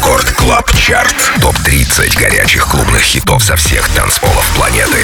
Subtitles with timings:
[0.00, 1.14] Record Club Chart.
[1.42, 4.96] Топ-30 горячих клубных хитов со всех танцполов планеты.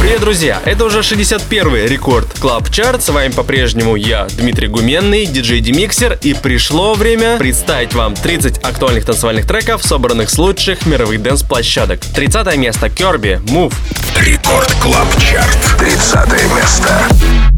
[0.00, 0.62] Привет, друзья!
[0.64, 3.02] Это уже 61-й Record Club Chart.
[3.02, 6.16] С вами по-прежнему я, Дмитрий Гуменный, диджей Demixer.
[6.22, 11.98] И пришло время представить вам 30 актуальных танцевальных треков, собранных с лучших мировых дэнс-площадок.
[11.98, 13.74] 30 место Керби, Move.
[14.16, 15.58] Record Club Chart.
[15.76, 17.49] 30 место.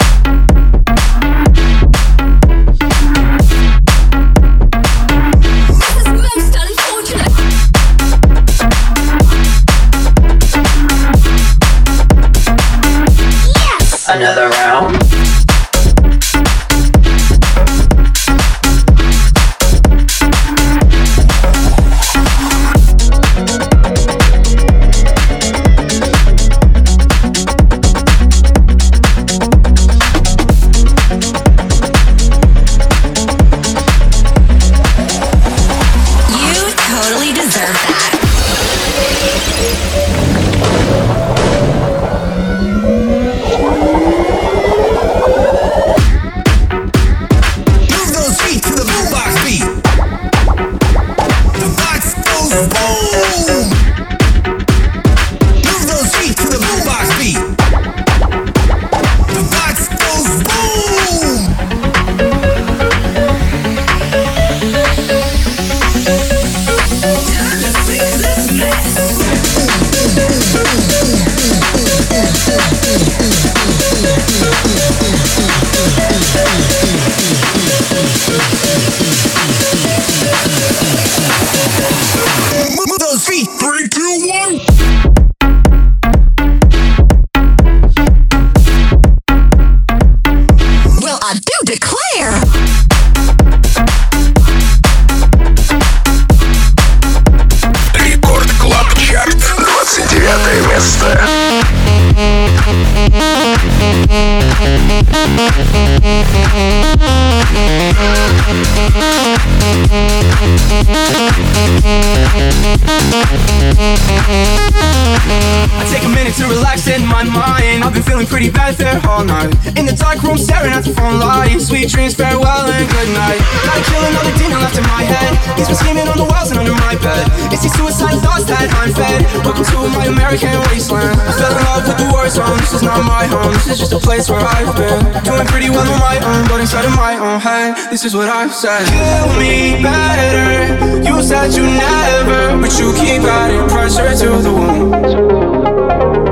[118.93, 119.53] there all night.
[119.79, 121.69] In the dark room, staring at the phone lights.
[121.69, 123.41] Sweet dreams, farewell and good night.
[123.65, 125.33] Gotta kill another demon left in my head.
[125.57, 127.25] He's been screaming on the walls and under my bed.
[127.53, 129.25] It's these suicide thoughts that I'm fed.
[129.45, 131.17] Welcome to my American wasteland.
[131.21, 132.57] I fell in love with the war zone.
[132.61, 133.53] This is not my home.
[133.53, 136.61] This is just a place where I've been doing pretty well on my own, but
[136.61, 138.85] inside of my own head, this is what I've said.
[138.89, 141.01] Kill me better.
[141.01, 146.32] You said you never, but you keep adding pressure to the wound.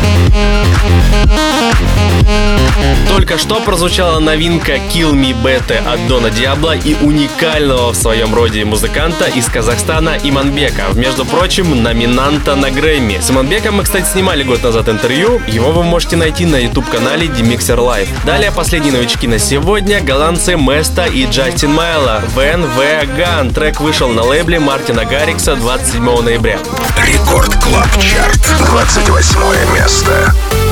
[3.31, 8.65] Только что прозвучала новинка Kill Me Better от Дона Диабло и уникального в своем роде
[8.65, 13.19] музыканта из Казахстана Иманбека, между прочим, номинанта на Грэмми.
[13.21, 17.77] С Иманбеком мы, кстати, снимали год назад интервью, его вы можете найти на YouTube-канале Demixer
[17.77, 18.09] Live.
[18.25, 23.51] Далее последние новички на сегодня, голландцы Mesto и Justin Mylo, When We're Gone.
[23.51, 26.59] Трек вышел на лейбле Мартина Гаррикса 27 ноября.
[27.05, 30.20] Record Club Chart, 28 место.
[30.21, 30.70] Empire.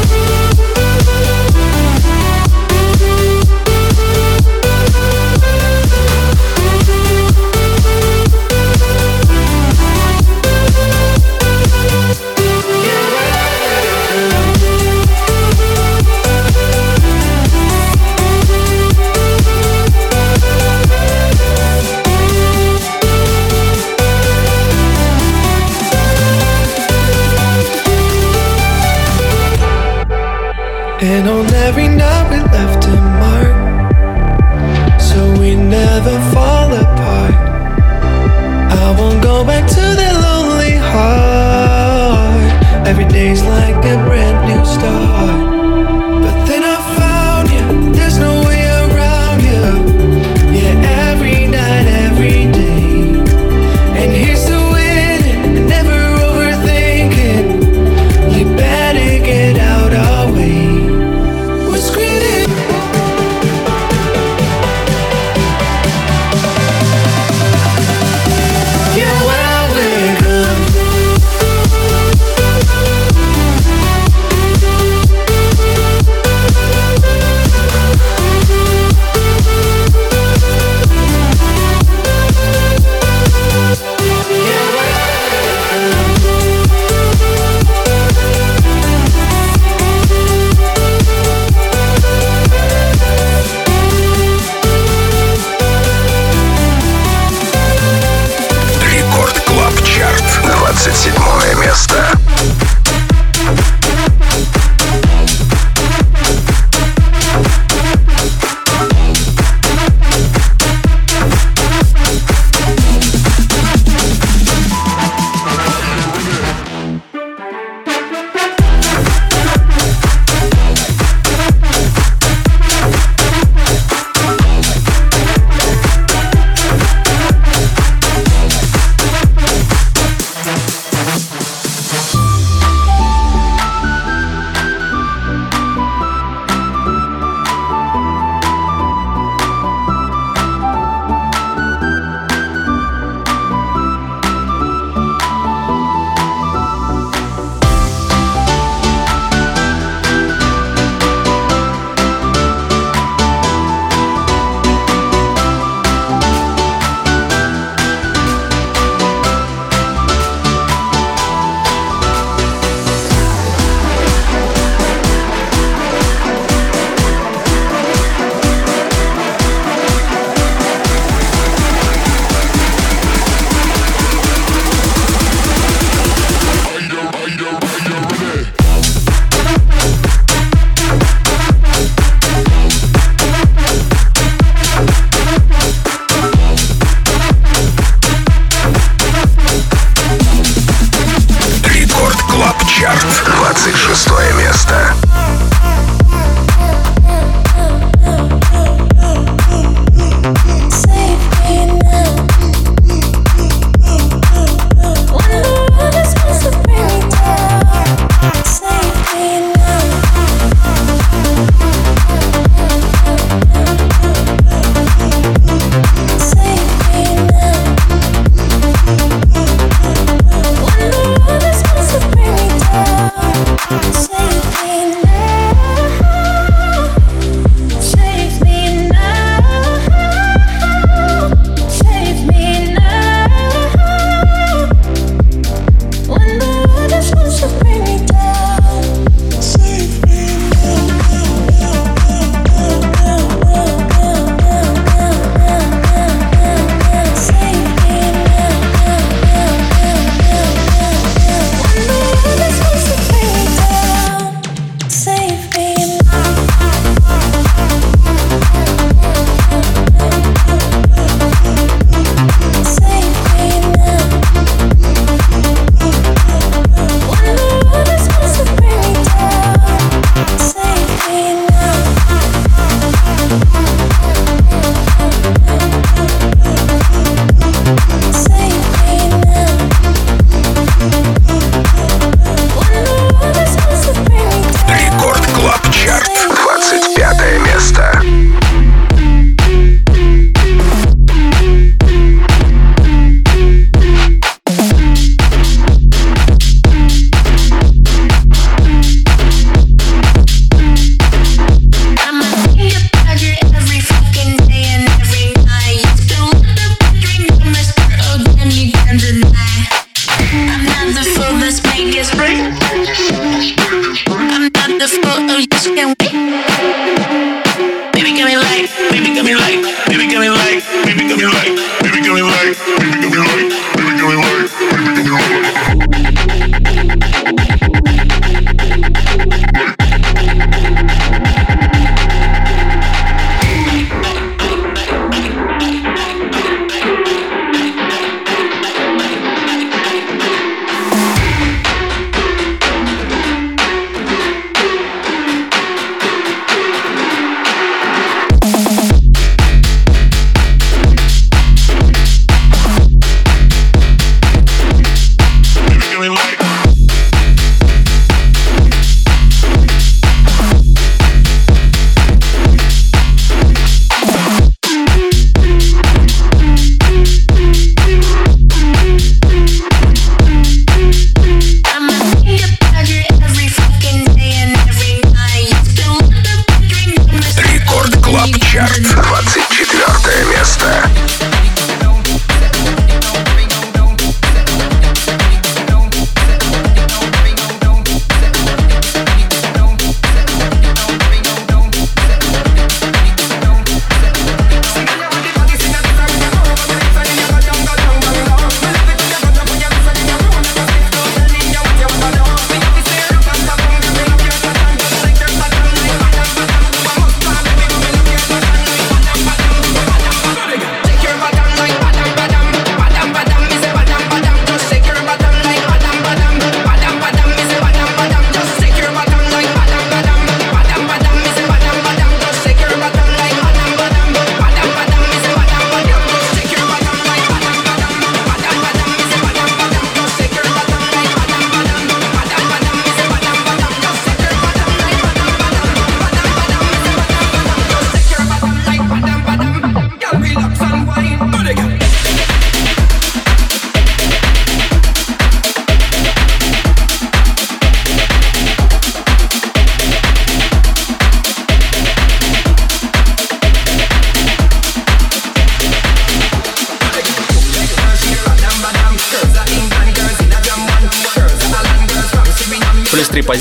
[43.81, 44.28] broken breath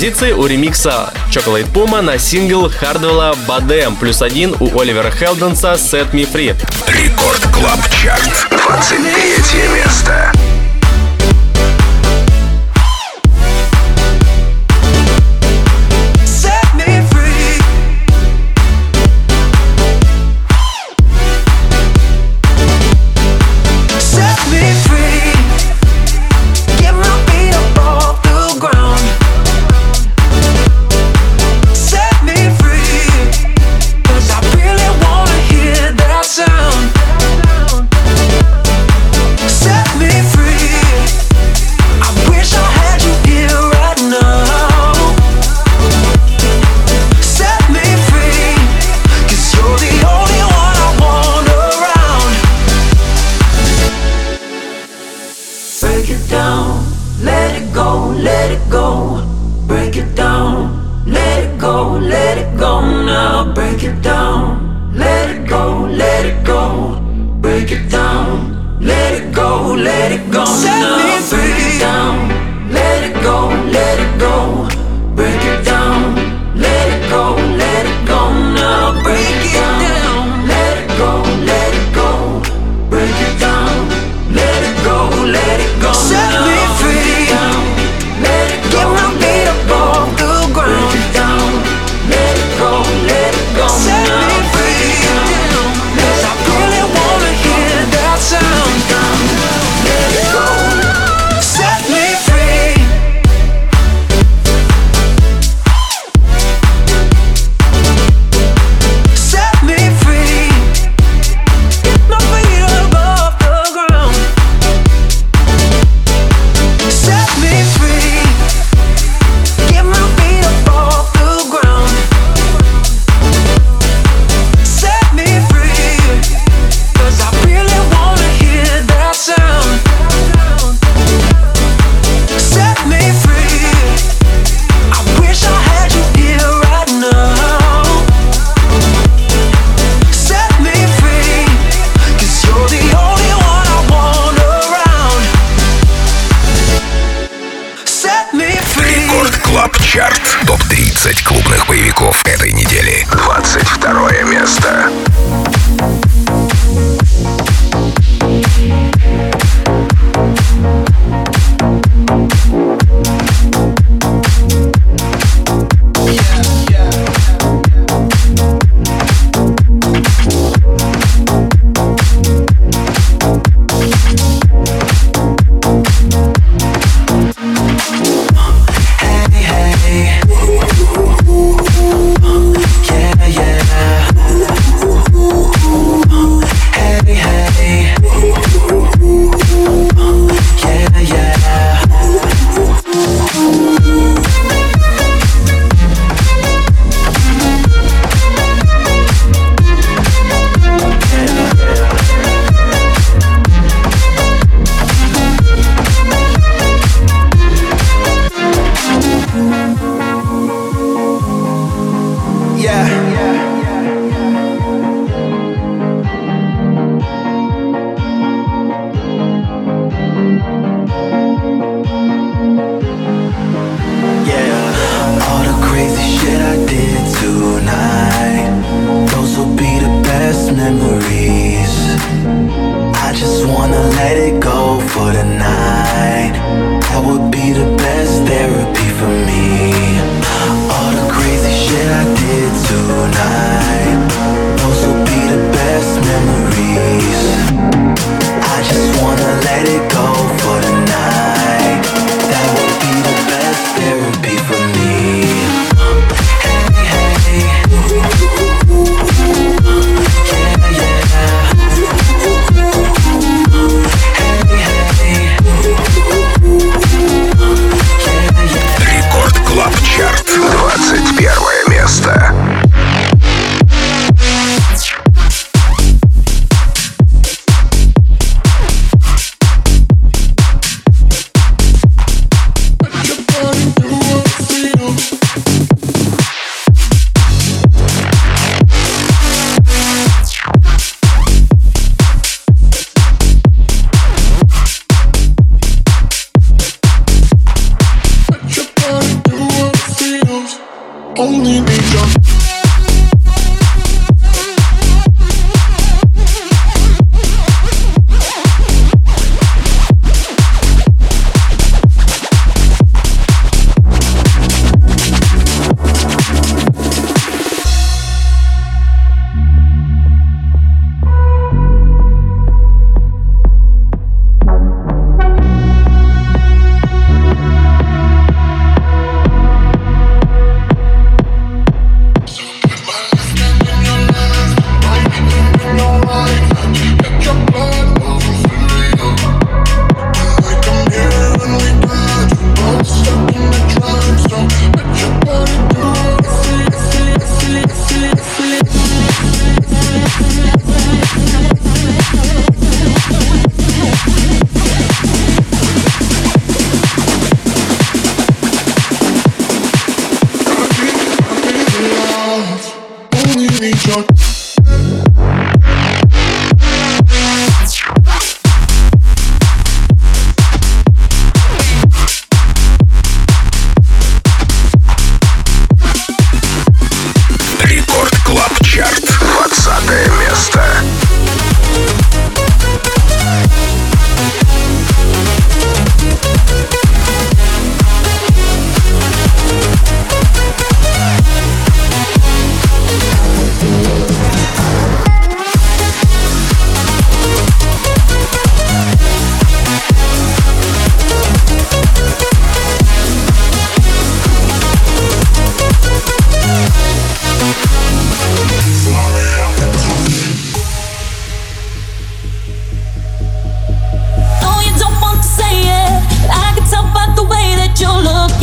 [0.09, 6.11] позиции у ремикса Chocolate Puma на сингл Хардвелла Badam, плюс один у Оливера Хелденса Set
[6.13, 6.55] Me Free.
[6.87, 9.05] Record Club Chart, 23
[9.75, 10.31] место.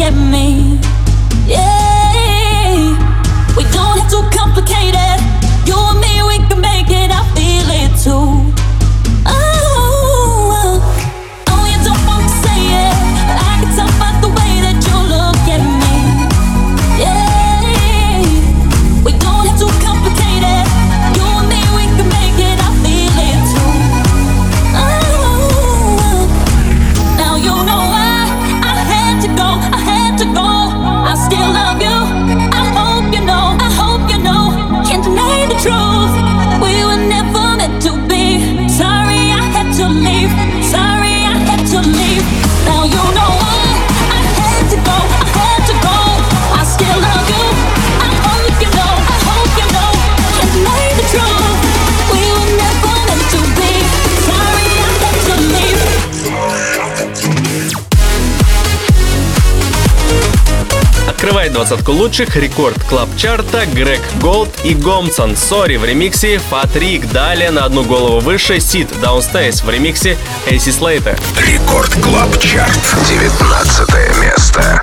[0.07, 0.66] get me.
[61.57, 67.11] Двадцатку лучших рекорд клаб чарта Грег Голд и Гомсон Сори в ремиксе Фатрик.
[67.11, 71.17] Далее на одну голову выше Сид Downstairs в ремиксе Эйси Слейта.
[71.39, 72.79] Рекорд Клаб Чарт.
[73.09, 73.89] 19
[74.21, 74.83] место.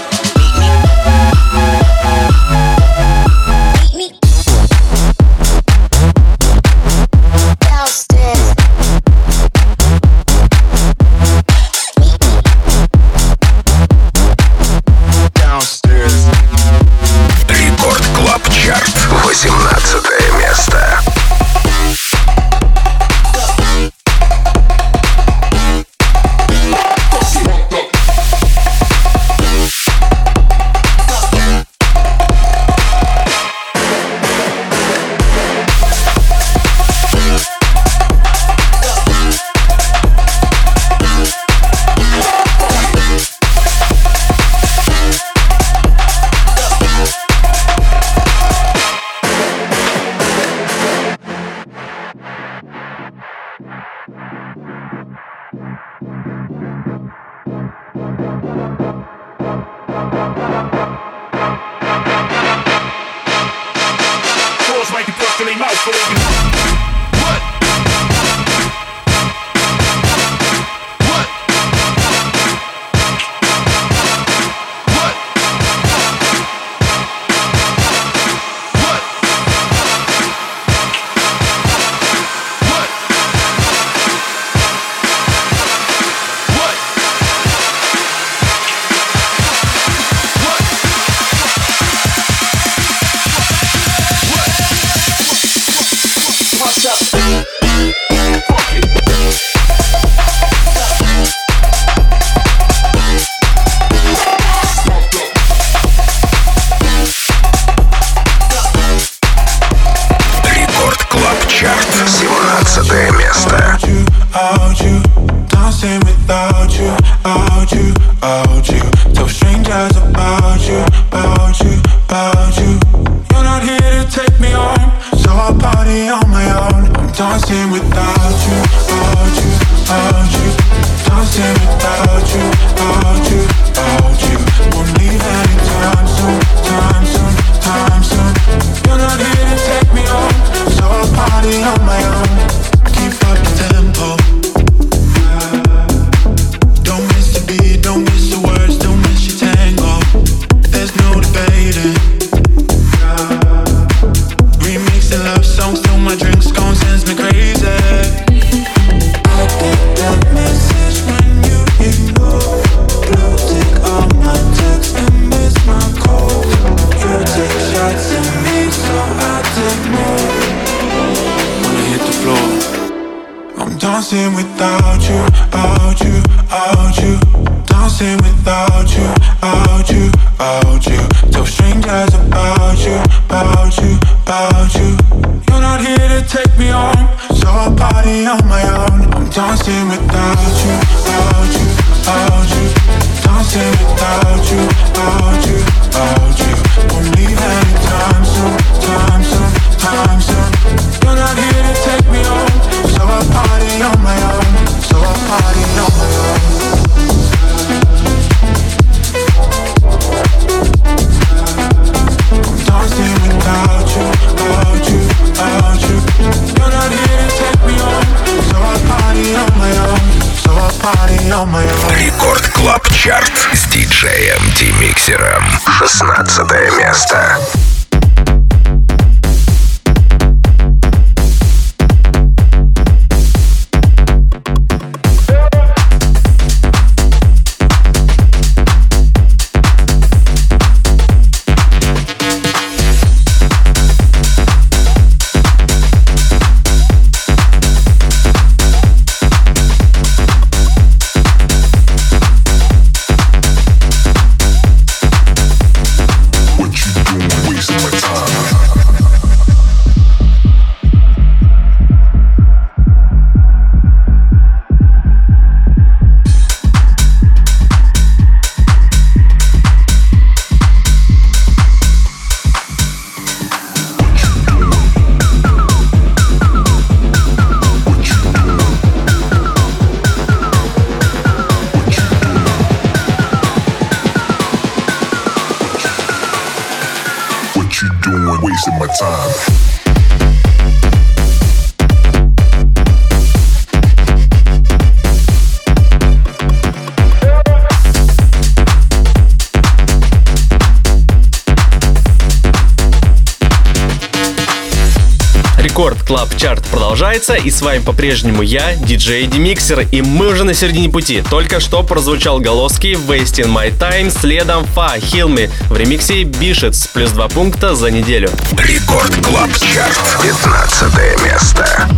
[307.01, 311.23] Продолжается, и с вами по-прежнему я, диджей Демиксер, и мы уже на середине пути.
[311.27, 317.27] Только что прозвучал Голоски Wasting My Time, следом Фа Me в ремиксе Бишец, плюс два
[317.27, 318.29] пункта за неделю.
[318.55, 321.89] Рекорд Клаб Чарт, 15 место.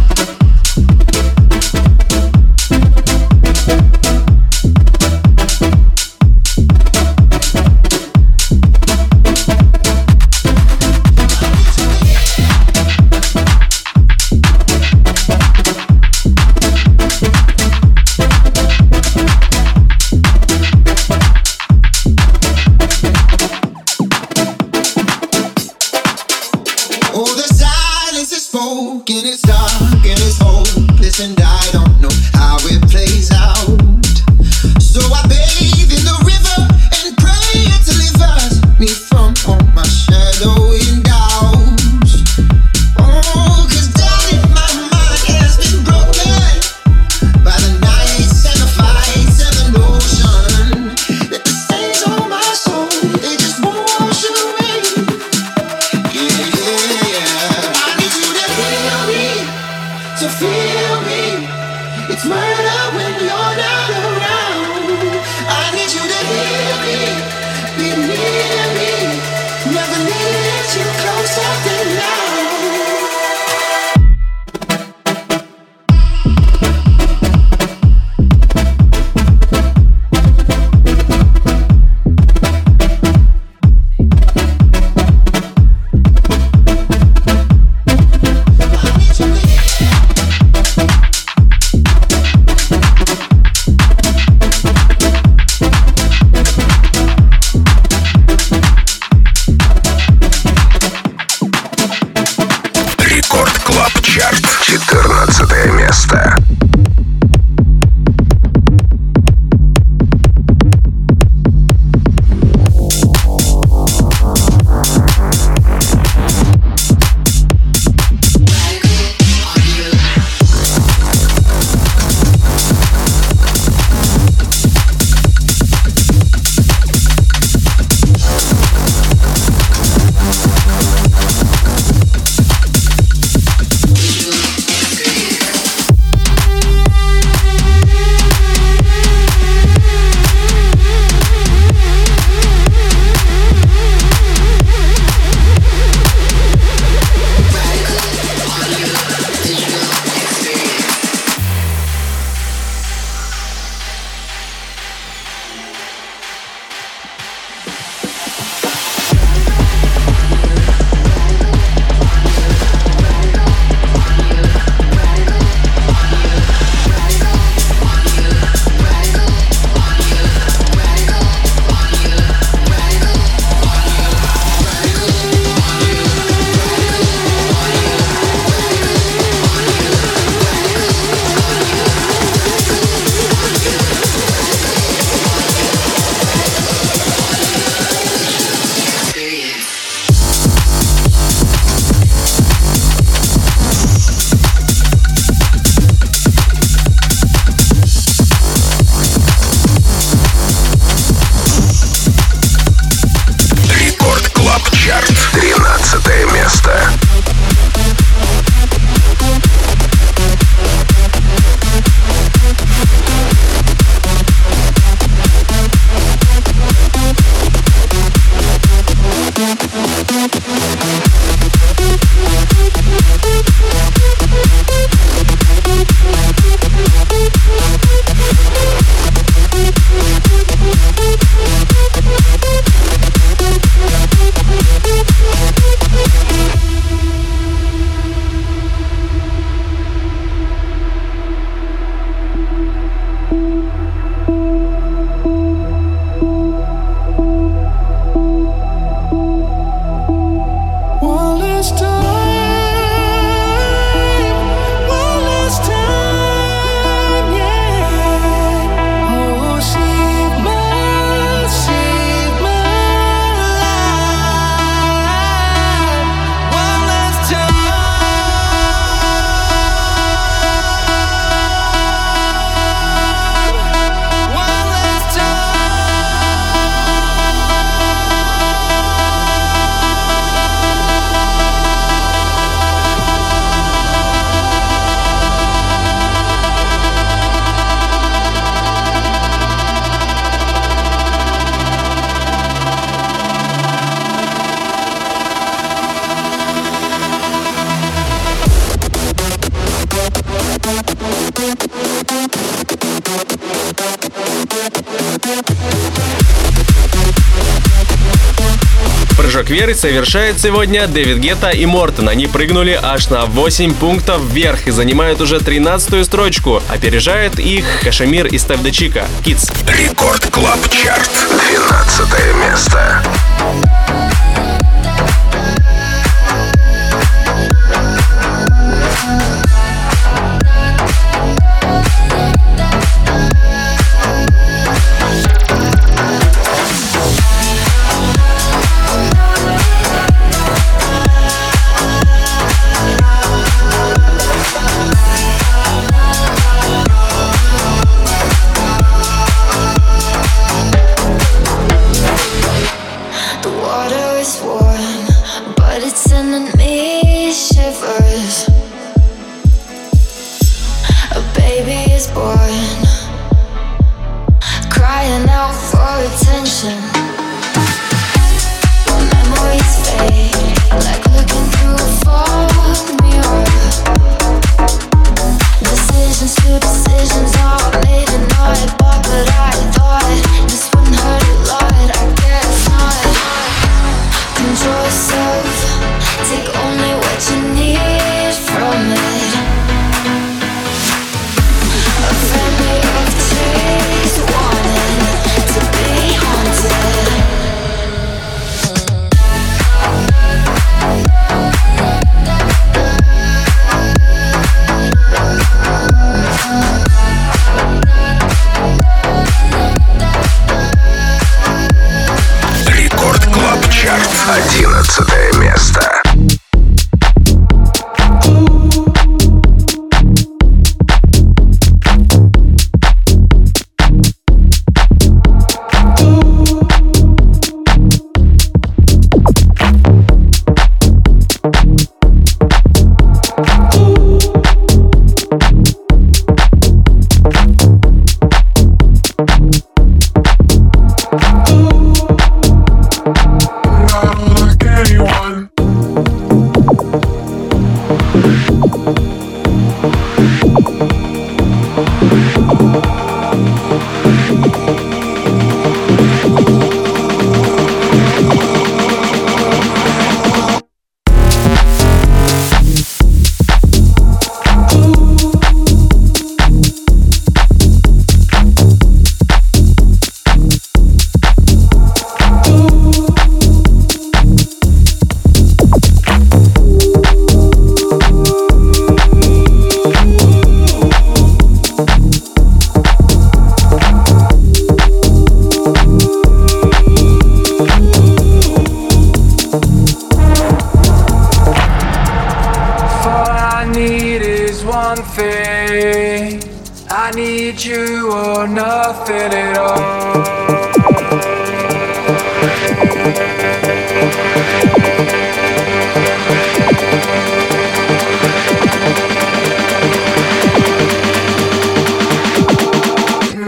[309.74, 312.10] Прыжок веры совершает сегодня Дэвид Гетта и Мортон.
[312.10, 316.62] Они прыгнули аж на 8 пунктов вверх и занимают уже 13 строчку.
[316.70, 319.06] Опережает их KSHMR и Stefy De Cicco.
[319.26, 319.52] Kids.
[319.68, 321.10] Record Club Chart.
[321.58, 322.08] 12
[322.48, 323.04] место.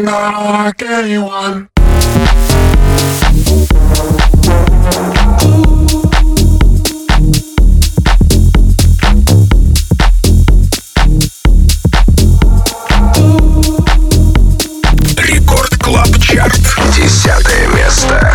[0.05, 1.67] not anyone.
[15.17, 16.55] Рекорд Клаб Чарт.
[16.95, 18.34] Десятое место.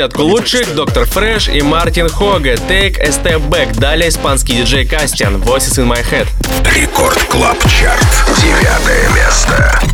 [0.00, 2.54] десятку лучших Доктор Фреш и Мартин Хога.
[2.54, 3.78] Take a Step Back.
[3.78, 5.36] Далее испанский диджей Кастиан.
[5.36, 6.26] Voices in My Head.
[6.74, 8.06] Record Club Chart.
[8.40, 9.89] Девятое место.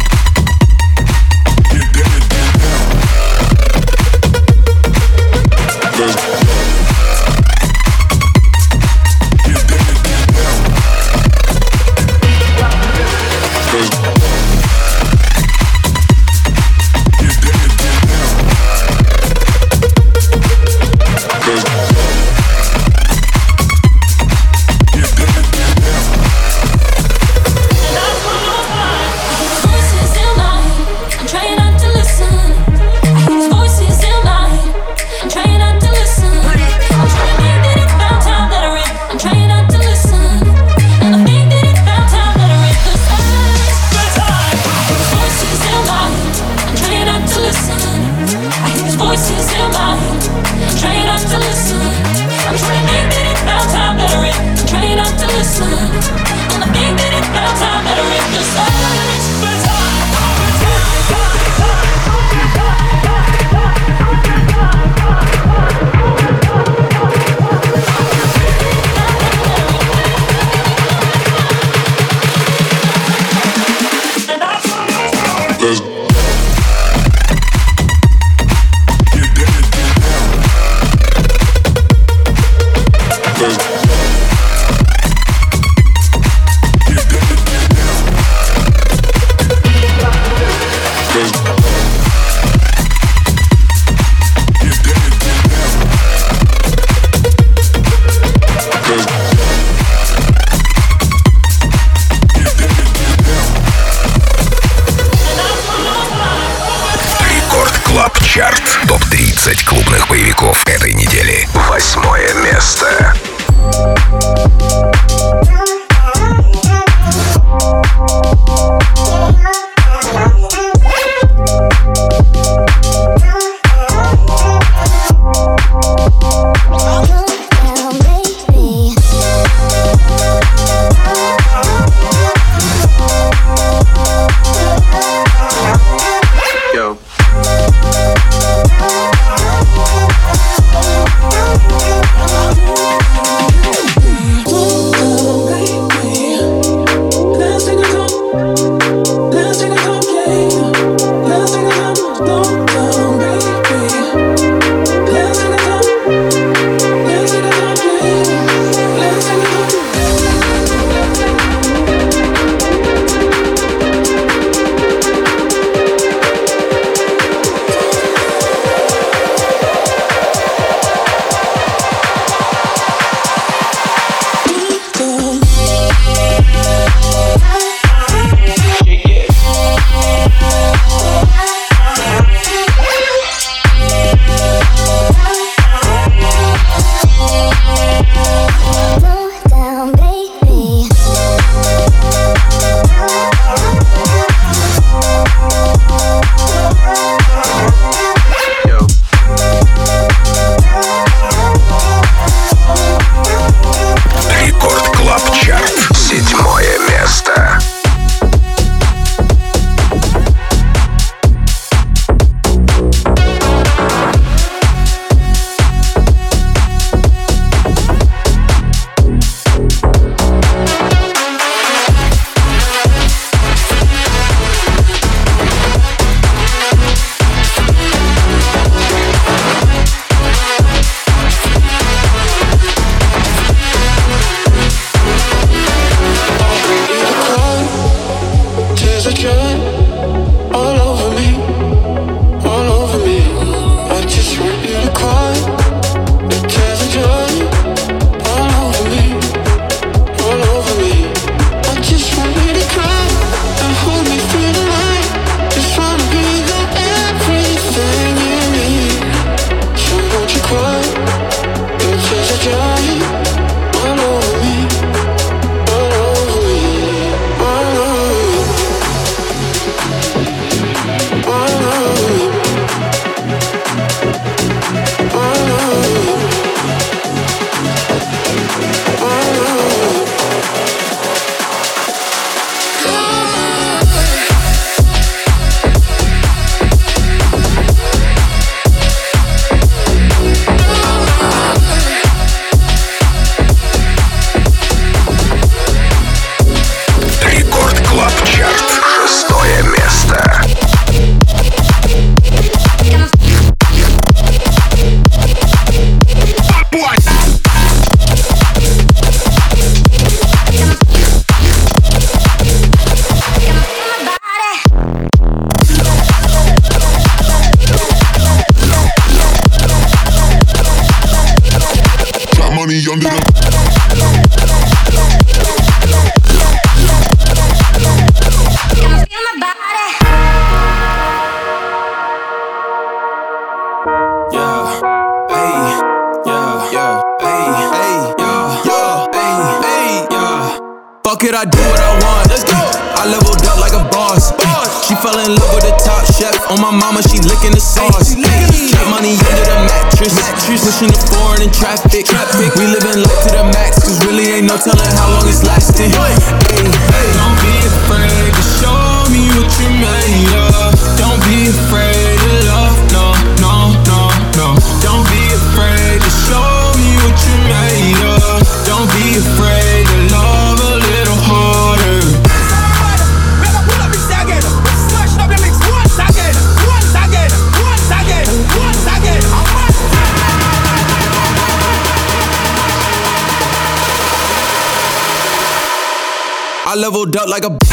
[386.76, 387.65] leveled up like a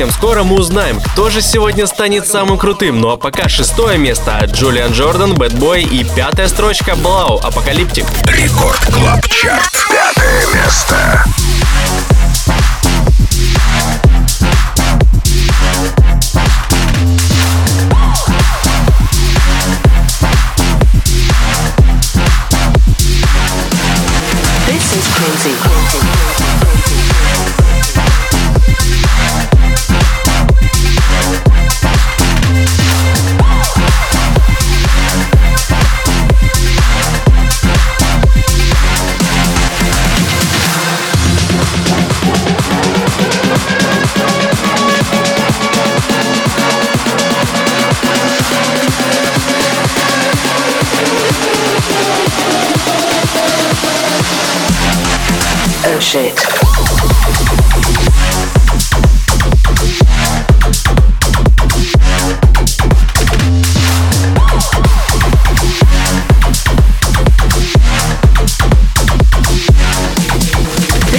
[0.00, 3.02] совсем скоро мы узнаем, кто же сегодня станет самым крутым.
[3.02, 8.06] Ну а пока шестое место от Джулиан Джордан, Badboy и пятая строчка Блау, Apocalyptic.
[8.24, 9.70] Record Клаб Чарт.
[9.90, 11.24] Пятое место.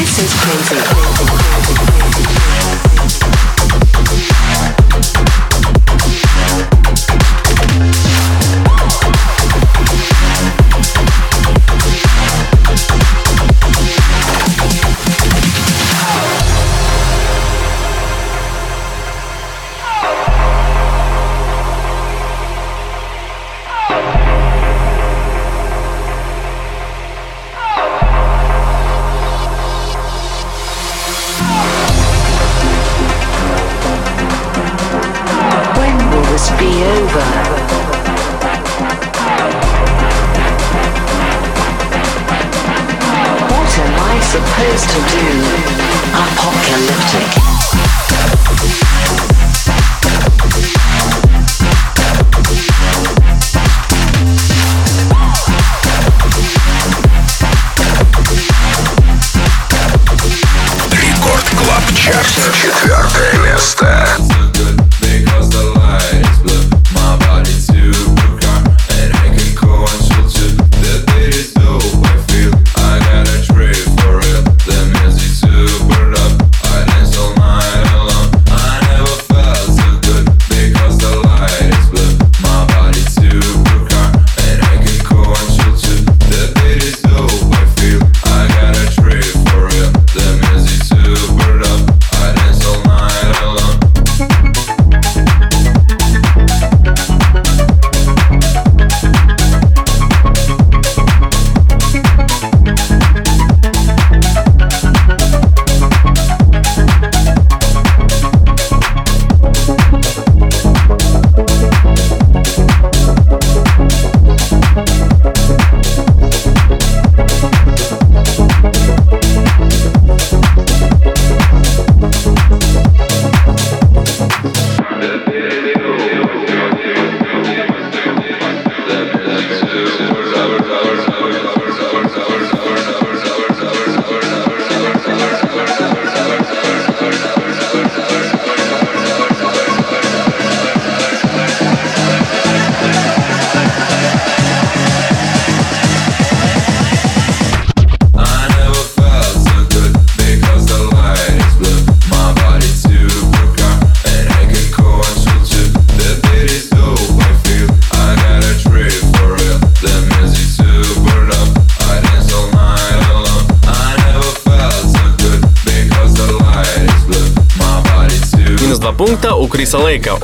[0.02, 1.41] This is crazy.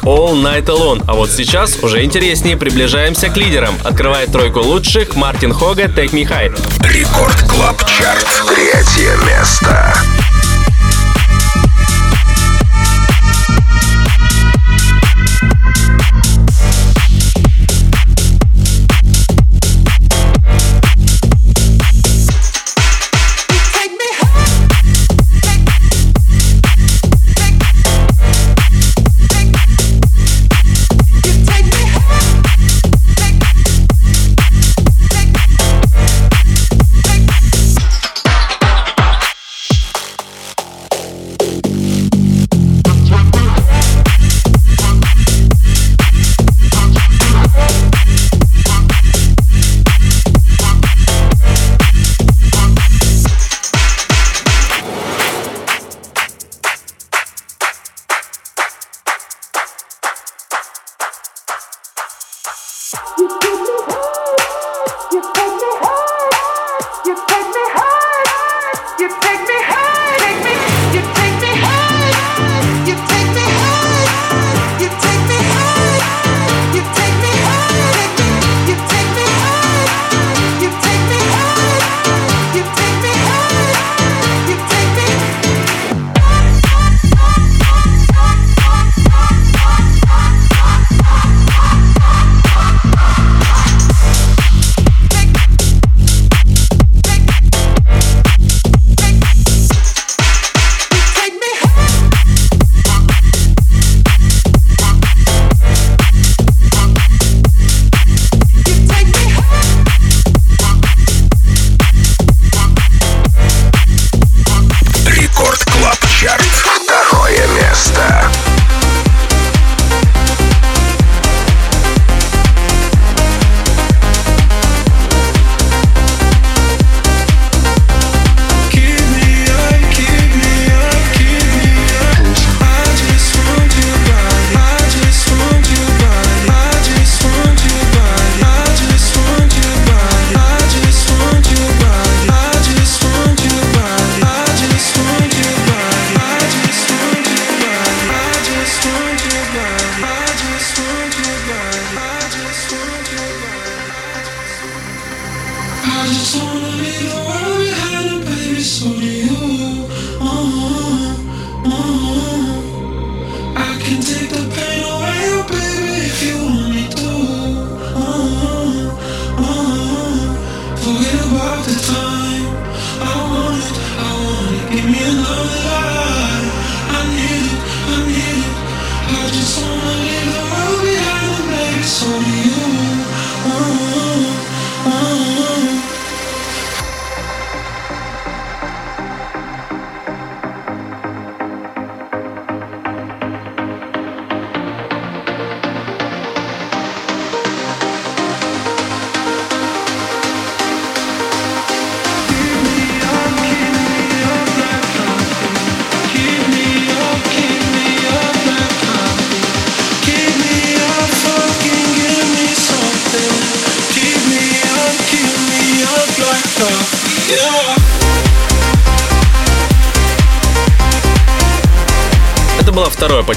[0.07, 1.03] All Night Alone.
[1.05, 3.75] А вот сейчас уже интереснее приближаемся к лидерам.
[3.83, 6.57] Открывает тройку лучших Мартин Хога Take Me High.
[6.89, 8.25] Record Club Chart.
[8.47, 9.93] Третье место.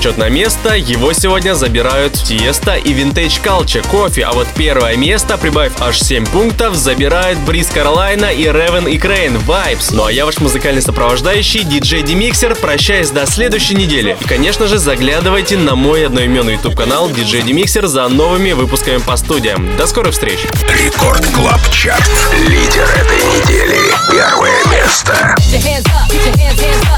[0.00, 0.76] Почетное место.
[0.76, 4.24] Его сегодня забирают Tiësto и Vintage Culture Coffee.
[4.24, 9.36] А вот первое место, прибавив аж 7 пунктов, забирают Breathe Carolina и Raven и Kreyn
[9.36, 9.90] Vibes.
[9.90, 14.16] Ну а я ваш музыкальный сопровождающий, DJ DeMixer, прощаюсь до следующей недели.
[14.18, 19.18] И, конечно же, заглядывайте на мой одноименный YouTube канал DJ DeMixer за новыми выпусками по
[19.18, 19.76] студиям.
[19.76, 20.38] До скорых встреч!
[20.82, 22.10] Record Club Chart.
[22.48, 23.78] Лидер этой недели.
[24.10, 25.34] Первое место.
[25.50, 26.89] Your hands up, your hands, hands up,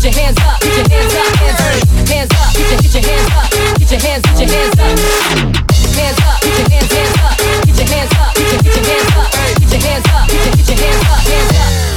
[0.00, 2.94] get your hands up, get your hands up, hands up, hands up, get your, get
[2.94, 4.98] your hands up, get your hands, get your hands up,
[5.96, 7.34] hands up, get your hands, hands up,
[7.66, 10.44] get your hands up, get your, get your hands up, get your hands up, get
[10.44, 11.87] your, get your hands up, hands up.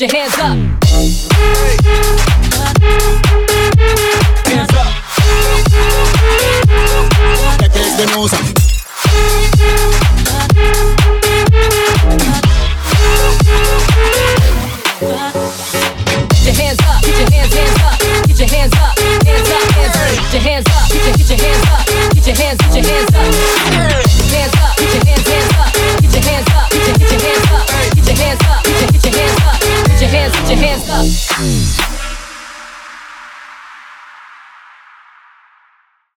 [0.00, 0.59] Get your hands up.